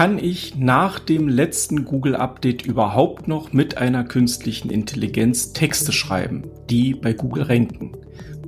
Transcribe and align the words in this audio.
kann 0.00 0.16
ich 0.16 0.56
nach 0.56 0.98
dem 0.98 1.28
letzten 1.28 1.84
Google-Update 1.84 2.64
überhaupt 2.64 3.28
noch 3.28 3.52
mit 3.52 3.76
einer 3.76 4.02
künstlichen 4.02 4.70
Intelligenz 4.70 5.52
Texte 5.52 5.92
schreiben, 5.92 6.44
die 6.70 6.94
bei 6.94 7.12
Google 7.12 7.42
ranken? 7.42 7.92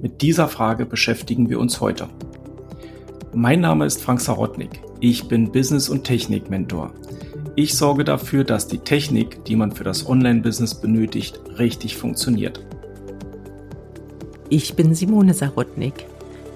Mit 0.01 0.23
dieser 0.23 0.49
Frage 0.49 0.87
beschäftigen 0.87 1.51
wir 1.51 1.61
uns 1.61 1.83
heute. 1.83 2.09
Mein 3.35 3.61
Name 3.61 3.85
ist 3.85 4.01
Frank 4.01 4.23
Sarotnik. 4.23 4.81
Ich 5.01 5.29
bin 5.29 5.53
Business- 5.53 5.91
und 5.91 6.05
Technik-Mentor. 6.05 6.95
Ich 7.55 7.75
sorge 7.75 8.05
dafür, 8.05 8.45
dass 8.45 8.67
die 8.67 8.79
Technik, 8.79 9.45
die 9.45 9.57
man 9.57 9.73
für 9.73 9.85
das 9.85 10.09
Online-Business 10.09 10.81
benötigt, 10.81 11.39
richtig 11.59 11.99
funktioniert. 11.99 12.65
Ich 14.49 14.75
bin 14.75 14.95
Simone 14.95 15.35
Sarotnik. 15.35 16.07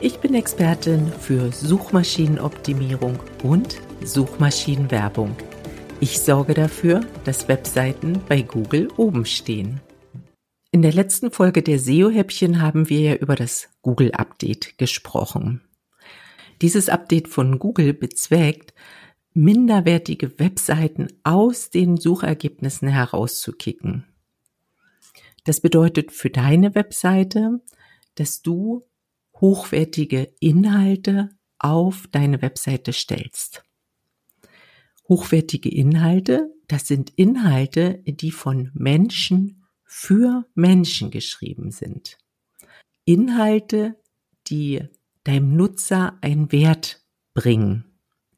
Ich 0.01 0.21
bin 0.21 0.33
Expertin 0.33 1.13
für 1.21 1.53
Suchmaschinenoptimierung 1.53 3.19
und 3.43 3.77
Suchmaschinenwerbung. 4.07 5.37
Ich 6.01 6.21
sorge 6.21 6.55
dafür, 6.55 7.01
dass 7.25 7.49
Webseiten 7.49 8.21
bei 8.29 8.43
Google 8.43 8.89
oben 8.97 9.25
stehen. 9.25 9.81
In 10.71 10.83
der 10.83 10.93
letzten 10.93 11.31
Folge 11.31 11.63
der 11.63 11.79
SEO-Häppchen 11.79 12.61
haben 12.61 12.89
wir 12.89 13.01
ja 13.01 13.15
über 13.17 13.35
das 13.35 13.69
Google-Update 13.83 14.79
gesprochen. 14.79 15.63
Dieses 16.63 16.89
Update 16.89 17.29
von 17.29 17.59
Google 17.59 17.95
bezweckt, 17.95 18.75
minderwertige 19.35 20.39
Webseiten 20.39 21.09
aus 21.25 21.71
den 21.71 21.97
Suchergebnissen 21.97 22.89
herauszukicken. 22.89 24.07
Das 25.45 25.61
bedeutet 25.61 26.13
für 26.13 26.31
deine 26.31 26.75
Webseite, 26.75 27.61
dass 28.15 28.43
du 28.43 28.87
hochwertige 29.41 30.33
Inhalte 30.41 31.31
auf 31.59 32.07
deine 32.11 32.43
Webseite 32.43 32.93
stellst. 32.93 33.66
Hochwertige 35.09 35.69
Inhalte, 35.69 36.51
das 36.69 36.87
sind 36.89 37.13
Inhalte, 37.17 38.03
die 38.07 38.31
von 38.31 38.71
Menschen 38.75 39.65
für 39.85 40.45
Menschen 40.55 41.11
geschrieben 41.11 41.71
sind. 41.71 42.19
Inhalte, 43.05 43.97
die 44.49 44.83
deinem 45.25 45.57
Nutzer 45.57 46.19
einen 46.21 46.51
Wert 46.53 47.05
bringen. 47.35 47.85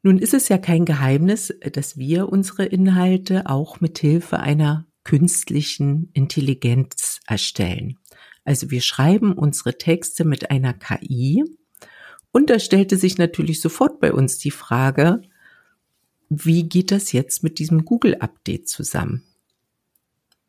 Nun 0.03 0.17
ist 0.17 0.33
es 0.33 0.47
ja 0.47 0.57
kein 0.57 0.85
Geheimnis, 0.85 1.53
dass 1.73 1.97
wir 1.97 2.29
unsere 2.29 2.65
Inhalte 2.65 3.47
auch 3.47 3.81
mit 3.81 3.99
Hilfe 3.99 4.39
einer 4.39 4.87
künstlichen 5.03 6.09
Intelligenz 6.13 7.19
erstellen. 7.25 7.97
Also 8.43 8.71
wir 8.71 8.81
schreiben 8.81 9.33
unsere 9.33 9.77
Texte 9.77 10.23
mit 10.23 10.51
einer 10.51 10.73
KI 10.73 11.43
und 12.31 12.49
da 12.49 12.59
stellte 12.59 12.95
sich 12.97 13.17
natürlich 13.17 13.59
sofort 13.59 13.99
bei 13.99 14.13
uns 14.13 14.37
die 14.37 14.51
Frage, 14.51 15.21
wie 16.29 16.69
geht 16.69 16.91
das 16.91 17.11
jetzt 17.11 17.43
mit 17.43 17.59
diesem 17.59 17.85
Google-Update 17.85 18.69
zusammen? 18.69 19.23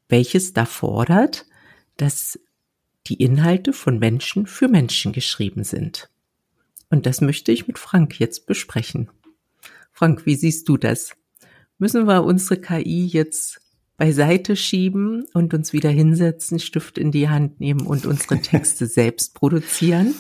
Welches 0.09 0.53
da 0.53 0.67
fordert, 0.67 1.47
dass 1.97 2.39
die 3.07 3.15
Inhalte 3.15 3.73
von 3.73 3.99
Menschen 3.99 4.47
für 4.47 4.69
Menschen 4.69 5.13
geschrieben 5.13 5.65
sind. 5.65 6.11
Und 6.91 7.07
das 7.07 7.21
möchte 7.21 7.51
ich 7.53 7.67
mit 7.67 7.79
Frank 7.79 8.21
jetzt 8.21 8.47
besprechen. 8.47 9.11
Frank, 9.93 10.27
wie 10.27 10.35
siehst 10.35 10.69
du 10.69 10.77
das? 10.77 11.17
Müssen 11.79 12.07
wir 12.07 12.25
unsere 12.25 12.61
KI 12.61 13.07
jetzt 13.07 13.61
beiseite 13.97 14.57
schieben 14.57 15.25
und 15.35 15.55
uns 15.55 15.73
wieder 15.73 15.91
hinsetzen, 15.91 16.59
Stift 16.59 16.99
in 16.99 17.11
die 17.11 17.29
Hand 17.29 17.61
nehmen 17.61 17.87
und 17.87 18.07
unsere 18.07 18.41
Texte 18.41 18.87
selbst 18.87 19.35
produzieren? 19.35 20.15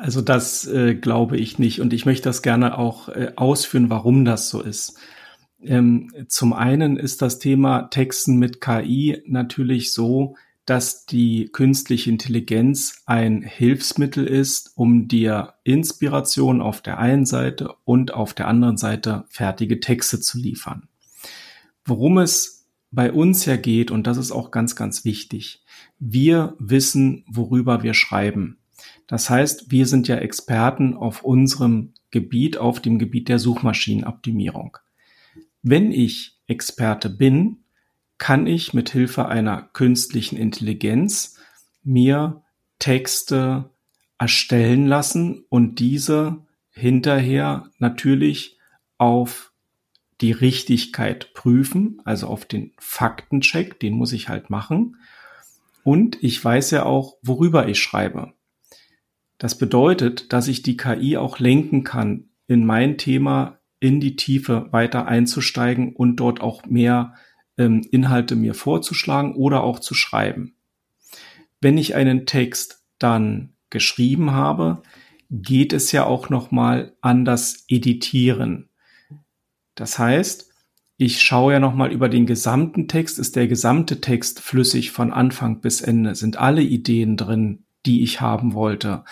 Also 0.00 0.22
das 0.22 0.66
äh, 0.66 0.94
glaube 0.94 1.36
ich 1.36 1.58
nicht 1.58 1.82
und 1.82 1.92
ich 1.92 2.06
möchte 2.06 2.24
das 2.24 2.40
gerne 2.40 2.78
auch 2.78 3.10
äh, 3.10 3.32
ausführen, 3.36 3.90
warum 3.90 4.24
das 4.24 4.48
so 4.48 4.62
ist. 4.62 4.98
Ähm, 5.62 6.10
zum 6.26 6.54
einen 6.54 6.96
ist 6.96 7.20
das 7.20 7.38
Thema 7.38 7.82
Texten 7.82 8.38
mit 8.38 8.62
KI 8.62 9.22
natürlich 9.26 9.92
so, 9.92 10.36
dass 10.64 11.04
die 11.04 11.50
künstliche 11.52 12.08
Intelligenz 12.08 13.02
ein 13.04 13.42
Hilfsmittel 13.42 14.26
ist, 14.26 14.72
um 14.74 15.06
dir 15.06 15.52
Inspiration 15.64 16.62
auf 16.62 16.80
der 16.80 16.98
einen 16.98 17.26
Seite 17.26 17.74
und 17.84 18.14
auf 18.14 18.32
der 18.32 18.48
anderen 18.48 18.78
Seite 18.78 19.26
fertige 19.28 19.80
Texte 19.80 20.18
zu 20.18 20.38
liefern. 20.38 20.88
Worum 21.84 22.16
es 22.16 22.70
bei 22.90 23.12
uns 23.12 23.44
ja 23.44 23.56
geht, 23.56 23.90
und 23.90 24.06
das 24.06 24.16
ist 24.16 24.32
auch 24.32 24.50
ganz, 24.50 24.76
ganz 24.76 25.04
wichtig, 25.04 25.62
wir 25.98 26.54
wissen, 26.58 27.22
worüber 27.28 27.82
wir 27.82 27.92
schreiben. 27.92 28.59
Das 29.06 29.30
heißt, 29.30 29.70
wir 29.70 29.86
sind 29.86 30.08
ja 30.08 30.16
Experten 30.16 30.94
auf 30.94 31.22
unserem 31.22 31.94
Gebiet, 32.10 32.58
auf 32.58 32.80
dem 32.80 32.98
Gebiet 32.98 33.28
der 33.28 33.38
Suchmaschinenoptimierung. 33.38 34.76
Wenn 35.62 35.92
ich 35.92 36.38
Experte 36.46 37.10
bin, 37.10 37.64
kann 38.18 38.46
ich 38.46 38.74
mit 38.74 38.90
Hilfe 38.90 39.28
einer 39.28 39.62
künstlichen 39.62 40.36
Intelligenz 40.36 41.38
mir 41.82 42.42
Texte 42.78 43.70
erstellen 44.18 44.86
lassen 44.86 45.44
und 45.48 45.78
diese 45.78 46.44
hinterher 46.70 47.70
natürlich 47.78 48.58
auf 48.98 49.52
die 50.20 50.32
Richtigkeit 50.32 51.32
prüfen, 51.32 52.00
also 52.04 52.26
auf 52.26 52.44
den 52.44 52.72
Faktencheck, 52.78 53.80
den 53.80 53.94
muss 53.94 54.12
ich 54.12 54.28
halt 54.28 54.50
machen. 54.50 54.96
Und 55.82 56.22
ich 56.22 56.44
weiß 56.44 56.70
ja 56.72 56.84
auch, 56.84 57.16
worüber 57.22 57.68
ich 57.68 57.80
schreibe. 57.80 58.34
Das 59.40 59.56
bedeutet, 59.56 60.34
dass 60.34 60.48
ich 60.48 60.60
die 60.60 60.76
KI 60.76 61.16
auch 61.16 61.38
lenken 61.38 61.82
kann, 61.82 62.28
in 62.46 62.66
mein 62.66 62.98
Thema 62.98 63.58
in 63.80 63.98
die 63.98 64.14
Tiefe 64.14 64.68
weiter 64.70 65.08
einzusteigen 65.08 65.96
und 65.96 66.16
dort 66.16 66.42
auch 66.42 66.66
mehr 66.66 67.14
ähm, 67.56 67.80
Inhalte 67.90 68.36
mir 68.36 68.52
vorzuschlagen 68.52 69.34
oder 69.34 69.64
auch 69.64 69.78
zu 69.78 69.94
schreiben. 69.94 70.56
Wenn 71.62 71.78
ich 71.78 71.94
einen 71.94 72.26
Text 72.26 72.82
dann 72.98 73.54
geschrieben 73.70 74.32
habe, 74.32 74.82
geht 75.30 75.72
es 75.72 75.90
ja 75.90 76.04
auch 76.04 76.28
noch 76.28 76.50
mal 76.50 76.92
an 77.00 77.24
das 77.24 77.64
Editieren. 77.66 78.68
Das 79.74 79.98
heißt, 79.98 80.52
ich 80.98 81.22
schaue 81.22 81.54
ja 81.54 81.60
nochmal 81.60 81.92
über 81.92 82.10
den 82.10 82.26
gesamten 82.26 82.88
Text. 82.88 83.18
Ist 83.18 83.36
der 83.36 83.48
gesamte 83.48 84.02
Text 84.02 84.40
flüssig 84.40 84.90
von 84.90 85.14
Anfang 85.14 85.62
bis 85.62 85.80
Ende? 85.80 86.14
Sind 86.14 86.36
alle 86.36 86.60
Ideen 86.60 87.16
drin, 87.16 87.64
die 87.86 88.02
ich 88.02 88.20
haben 88.20 88.52
wollte? 88.52 89.04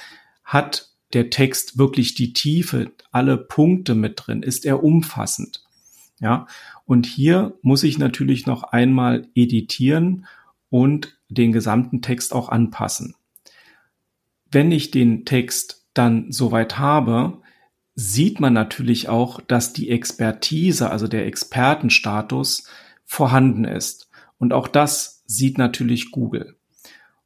Hat 0.49 0.89
der 1.13 1.29
Text 1.29 1.77
wirklich 1.77 2.15
die 2.15 2.33
Tiefe, 2.33 2.93
alle 3.13 3.37
Punkte 3.37 3.95
mit 3.95 4.15
drin? 4.17 4.43
Ist 4.43 4.65
er 4.65 4.83
umfassend? 4.83 5.63
Ja. 6.21 6.47
Und 6.87 7.05
hier 7.05 7.59
muss 7.61 7.83
ich 7.83 7.99
natürlich 7.99 8.47
noch 8.47 8.63
einmal 8.63 9.29
editieren 9.35 10.25
und 10.71 11.19
den 11.29 11.53
gesamten 11.53 12.01
Text 12.01 12.33
auch 12.33 12.49
anpassen. 12.49 13.15
Wenn 14.51 14.73
ich 14.73 14.91
den 14.91 15.27
Text 15.27 15.87
dann 15.93 16.33
soweit 16.33 16.79
habe, 16.79 17.43
sieht 17.95 18.41
man 18.41 18.55
natürlich 18.55 19.11
auch, 19.11 19.43
dass 19.43 19.75
die 19.75 19.91
Expertise, 19.91 20.91
also 20.91 21.09
der 21.09 21.27
Expertenstatus 21.27 22.67
vorhanden 23.05 23.67
ist. 23.67 24.09
Und 24.39 24.55
auch 24.55 24.67
das 24.67 25.23
sieht 25.27 25.59
natürlich 25.59 26.11
Google. 26.11 26.57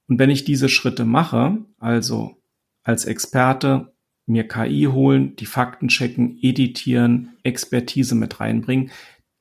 Und 0.09 0.19
wenn 0.19 0.31
ich 0.31 0.43
diese 0.43 0.69
Schritte 0.69 1.04
mache, 1.04 1.59
also 1.78 2.41
als 2.82 3.04
Experte 3.04 3.93
mir 4.26 4.47
KI 4.47 4.88
holen, 4.91 5.37
die 5.37 5.47
Fakten 5.47 5.88
checken, 5.88 6.38
editieren, 6.41 7.37
Expertise 7.43 8.15
mit 8.15 8.41
reinbringen, 8.41 8.91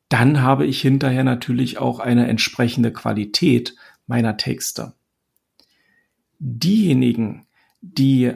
dann 0.10 0.42
habe 0.42 0.66
ich 0.66 0.82
hinterher 0.82 1.24
natürlich 1.24 1.78
auch 1.78 2.00
eine 2.00 2.28
entsprechende 2.28 2.92
Qualität 2.92 3.76
meiner 4.08 4.38
Texte. 4.38 4.94
Diejenigen, 6.40 7.48
die 7.82 8.34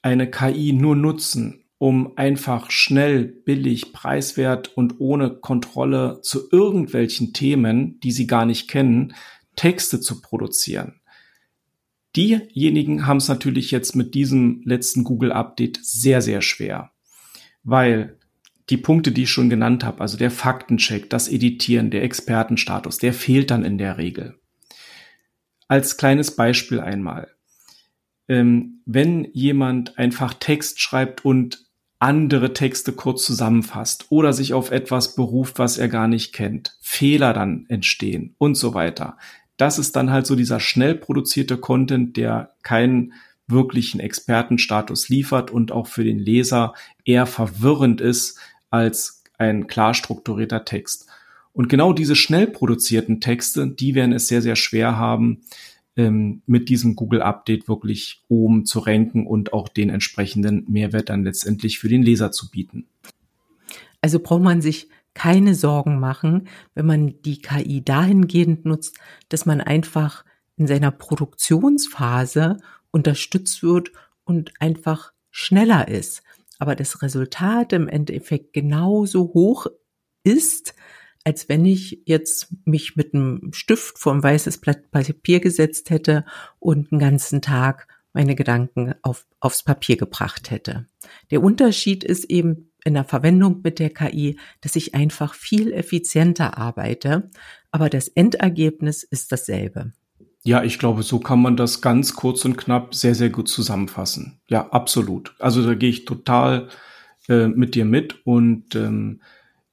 eine 0.00 0.30
KI 0.30 0.72
nur 0.72 0.96
nutzen, 0.96 1.64
um 1.76 2.16
einfach 2.16 2.70
schnell, 2.70 3.24
billig, 3.24 3.92
preiswert 3.92 4.76
und 4.76 5.00
ohne 5.00 5.30
Kontrolle 5.30 6.20
zu 6.22 6.48
irgendwelchen 6.50 7.32
Themen, 7.32 8.00
die 8.00 8.10
sie 8.12 8.26
gar 8.26 8.46
nicht 8.46 8.68
kennen, 8.68 9.14
Texte 9.54 10.00
zu 10.00 10.20
produzieren. 10.20 10.97
Diejenigen 12.18 13.06
haben 13.06 13.18
es 13.18 13.28
natürlich 13.28 13.70
jetzt 13.70 13.94
mit 13.94 14.12
diesem 14.12 14.62
letzten 14.64 15.04
Google-Update 15.04 15.78
sehr, 15.82 16.20
sehr 16.20 16.42
schwer, 16.42 16.90
weil 17.62 18.18
die 18.70 18.76
Punkte, 18.76 19.12
die 19.12 19.22
ich 19.22 19.30
schon 19.30 19.48
genannt 19.48 19.84
habe, 19.84 20.00
also 20.00 20.18
der 20.18 20.32
Faktencheck, 20.32 21.08
das 21.10 21.28
Editieren, 21.28 21.92
der 21.92 22.02
Expertenstatus, 22.02 22.98
der 22.98 23.12
fehlt 23.12 23.52
dann 23.52 23.64
in 23.64 23.78
der 23.78 23.98
Regel. 23.98 24.34
Als 25.68 25.96
kleines 25.96 26.34
Beispiel 26.34 26.80
einmal. 26.80 27.28
Ähm, 28.26 28.80
wenn 28.84 29.28
jemand 29.32 29.96
einfach 29.96 30.34
Text 30.34 30.80
schreibt 30.80 31.24
und 31.24 31.66
andere 32.00 32.52
Texte 32.52 32.94
kurz 32.94 33.24
zusammenfasst 33.24 34.06
oder 34.10 34.32
sich 34.32 34.54
auf 34.54 34.72
etwas 34.72 35.14
beruft, 35.14 35.60
was 35.60 35.78
er 35.78 35.88
gar 35.88 36.08
nicht 36.08 36.32
kennt, 36.32 36.76
Fehler 36.80 37.32
dann 37.32 37.66
entstehen 37.68 38.34
und 38.38 38.56
so 38.56 38.74
weiter. 38.74 39.18
Das 39.58 39.78
ist 39.78 39.96
dann 39.96 40.10
halt 40.10 40.26
so 40.26 40.34
dieser 40.34 40.60
schnell 40.60 40.94
produzierte 40.94 41.58
Content, 41.58 42.16
der 42.16 42.54
keinen 42.62 43.12
wirklichen 43.46 44.00
Expertenstatus 44.00 45.08
liefert 45.08 45.50
und 45.50 45.72
auch 45.72 45.86
für 45.86 46.04
den 46.04 46.18
Leser 46.18 46.74
eher 47.04 47.26
verwirrend 47.26 48.00
ist 48.00 48.38
als 48.70 49.24
ein 49.36 49.66
klar 49.66 49.94
strukturierter 49.94 50.64
Text. 50.64 51.06
Und 51.52 51.68
genau 51.68 51.92
diese 51.92 52.14
schnell 52.14 52.46
produzierten 52.46 53.20
Texte, 53.20 53.66
die 53.68 53.94
werden 53.94 54.12
es 54.12 54.28
sehr, 54.28 54.42
sehr 54.42 54.56
schwer 54.56 54.96
haben, 54.96 55.40
ähm, 55.96 56.42
mit 56.46 56.68
diesem 56.68 56.94
Google-Update 56.94 57.68
wirklich 57.68 58.22
oben 58.28 58.64
zu 58.64 58.78
ranken 58.78 59.26
und 59.26 59.52
auch 59.52 59.68
den 59.68 59.90
entsprechenden 59.90 60.64
Mehrwert 60.68 61.08
dann 61.08 61.24
letztendlich 61.24 61.80
für 61.80 61.88
den 61.88 62.02
Leser 62.02 62.30
zu 62.30 62.50
bieten. 62.50 62.86
Also 64.00 64.20
braucht 64.20 64.42
man 64.42 64.62
sich 64.62 64.88
keine 65.14 65.54
Sorgen 65.54 65.98
machen, 65.98 66.48
wenn 66.74 66.86
man 66.86 67.22
die 67.22 67.40
KI 67.40 67.84
dahingehend 67.84 68.64
nutzt, 68.64 68.96
dass 69.28 69.46
man 69.46 69.60
einfach 69.60 70.24
in 70.56 70.66
seiner 70.66 70.90
Produktionsphase 70.90 72.58
unterstützt 72.90 73.62
wird 73.62 73.92
und 74.24 74.52
einfach 74.60 75.12
schneller 75.30 75.88
ist. 75.88 76.22
Aber 76.58 76.74
das 76.74 77.02
Resultat 77.02 77.72
im 77.72 77.88
Endeffekt 77.88 78.52
genauso 78.52 79.32
hoch 79.34 79.66
ist, 80.24 80.74
als 81.24 81.48
wenn 81.48 81.64
ich 81.64 82.02
jetzt 82.06 82.48
mich 82.64 82.96
mit 82.96 83.14
einem 83.14 83.52
Stift 83.52 83.98
vor 83.98 84.14
ein 84.14 84.22
weißes 84.22 84.58
Blatt 84.58 84.90
Papier 84.90 85.40
gesetzt 85.40 85.90
hätte 85.90 86.24
und 86.58 86.90
einen 86.90 87.00
ganzen 87.00 87.42
Tag 87.42 87.86
meine 88.18 88.34
Gedanken 88.34 88.94
auf, 89.02 89.26
aufs 89.38 89.62
Papier 89.62 89.96
gebracht 89.96 90.50
hätte. 90.50 90.86
Der 91.30 91.40
Unterschied 91.40 92.02
ist 92.02 92.24
eben 92.24 92.72
in 92.84 92.94
der 92.94 93.04
Verwendung 93.04 93.60
mit 93.62 93.78
der 93.78 93.90
KI, 93.90 94.40
dass 94.60 94.74
ich 94.74 94.92
einfach 94.92 95.34
viel 95.34 95.72
effizienter 95.72 96.58
arbeite, 96.58 97.30
aber 97.70 97.88
das 97.88 98.08
Endergebnis 98.08 99.04
ist 99.04 99.30
dasselbe. 99.30 99.92
Ja, 100.42 100.64
ich 100.64 100.80
glaube, 100.80 101.04
so 101.04 101.20
kann 101.20 101.40
man 101.40 101.56
das 101.56 101.80
ganz 101.80 102.16
kurz 102.16 102.44
und 102.44 102.56
knapp 102.56 102.92
sehr, 102.92 103.14
sehr 103.14 103.30
gut 103.30 103.48
zusammenfassen. 103.48 104.40
Ja, 104.48 104.68
absolut. 104.70 105.36
Also 105.38 105.64
da 105.64 105.74
gehe 105.74 105.90
ich 105.90 106.04
total 106.04 106.70
äh, 107.28 107.46
mit 107.46 107.76
dir 107.76 107.84
mit 107.84 108.26
und 108.26 108.74
ähm, 108.74 109.22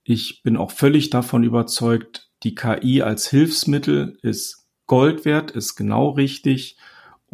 ich 0.03 0.43
bin 0.43 0.55
auch 0.55 0.69
völlig 0.69 1.09
davon 1.09 1.43
überzeugt, 1.43 2.29
die 2.43 2.53
KI 2.53 3.01
als 3.01 3.27
Hilfsmittel 3.27 4.19
ist 4.21 4.67
Gold 4.85 5.25
wert, 5.25 5.49
ist 5.49 5.75
genau 5.75 6.09
richtig 6.09 6.77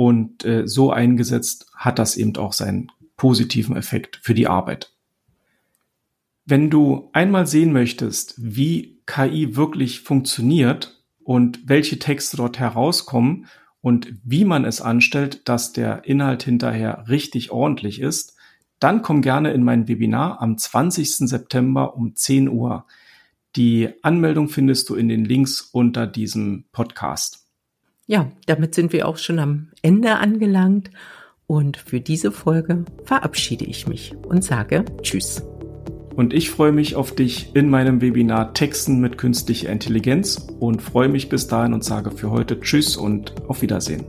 und 0.01 0.43
äh, 0.45 0.67
so 0.67 0.91
eingesetzt 0.91 1.67
hat 1.75 1.99
das 1.99 2.17
eben 2.17 2.35
auch 2.37 2.53
seinen 2.53 2.91
positiven 3.17 3.75
Effekt 3.75 4.19
für 4.23 4.33
die 4.33 4.47
Arbeit. 4.47 4.95
Wenn 6.43 6.71
du 6.71 7.11
einmal 7.13 7.45
sehen 7.45 7.71
möchtest, 7.71 8.33
wie 8.35 8.99
KI 9.05 9.55
wirklich 9.55 9.99
funktioniert 9.99 11.03
und 11.23 11.69
welche 11.69 11.99
Texte 11.99 12.35
dort 12.35 12.57
herauskommen 12.57 13.45
und 13.81 14.11
wie 14.23 14.43
man 14.43 14.65
es 14.65 14.81
anstellt, 14.81 15.47
dass 15.47 15.71
der 15.71 16.03
Inhalt 16.05 16.41
hinterher 16.41 17.05
richtig 17.07 17.51
ordentlich 17.51 18.01
ist, 18.01 18.35
dann 18.79 19.03
komm 19.03 19.21
gerne 19.21 19.53
in 19.53 19.63
mein 19.63 19.87
Webinar 19.87 20.41
am 20.41 20.57
20. 20.57 21.29
September 21.29 21.95
um 21.95 22.15
10 22.15 22.49
Uhr. 22.49 22.87
Die 23.55 23.89
Anmeldung 24.01 24.49
findest 24.49 24.89
du 24.89 24.95
in 24.95 25.09
den 25.09 25.25
Links 25.25 25.61
unter 25.61 26.07
diesem 26.07 26.65
Podcast. 26.71 27.40
Ja, 28.07 28.31
damit 28.45 28.75
sind 28.75 28.93
wir 28.93 29.07
auch 29.07 29.17
schon 29.17 29.39
am 29.39 29.69
Ende 29.81 30.15
angelangt. 30.17 30.91
Und 31.47 31.77
für 31.77 31.99
diese 31.99 32.31
Folge 32.31 32.85
verabschiede 33.03 33.65
ich 33.65 33.87
mich 33.87 34.15
und 34.27 34.43
sage 34.43 34.85
Tschüss. 35.01 35.43
Und 36.15 36.33
ich 36.33 36.49
freue 36.49 36.71
mich 36.71 36.95
auf 36.95 37.13
dich 37.15 37.55
in 37.55 37.69
meinem 37.69 38.01
Webinar 38.01 38.53
Texten 38.53 38.99
mit 38.99 39.17
künstlicher 39.17 39.69
Intelligenz 39.69 40.47
und 40.59 40.81
freue 40.81 41.09
mich 41.09 41.29
bis 41.29 41.47
dahin 41.47 41.73
und 41.73 41.83
sage 41.83 42.11
für 42.11 42.31
heute 42.31 42.59
Tschüss 42.59 42.95
und 42.97 43.33
auf 43.47 43.61
Wiedersehen. 43.61 44.05